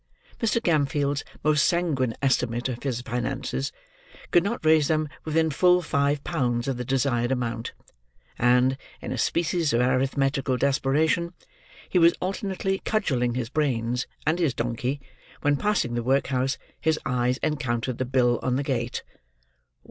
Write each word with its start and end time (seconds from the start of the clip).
Mr. 0.39 0.59
Gamfield's 0.59 1.23
most 1.43 1.63
sanguine 1.63 2.15
estimate 2.23 2.67
of 2.67 2.81
his 2.81 3.01
finances 3.01 3.71
could 4.31 4.41
not 4.43 4.65
raise 4.65 4.87
them 4.87 5.07
within 5.25 5.51
full 5.51 5.79
five 5.83 6.23
pounds 6.23 6.67
of 6.67 6.77
the 6.77 6.83
desired 6.83 7.31
amount; 7.31 7.73
and, 8.39 8.77
in 8.99 9.11
a 9.11 9.17
species 9.19 9.73
of 9.73 9.81
arithmetical 9.81 10.57
desperation, 10.57 11.35
he 11.87 11.99
was 11.99 12.15
alternately 12.19 12.79
cudgelling 12.79 13.35
his 13.35 13.49
brains 13.49 14.07
and 14.25 14.39
his 14.39 14.55
donkey, 14.55 14.99
when 15.41 15.55
passing 15.55 15.93
the 15.93 16.01
workhouse, 16.01 16.57
his 16.79 16.99
eyes 17.05 17.37
encountered 17.43 17.99
the 17.99 18.03
bill 18.03 18.39
on 18.41 18.55
the 18.55 18.63
gate. 18.63 19.03